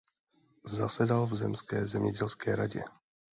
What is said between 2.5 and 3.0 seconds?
radě.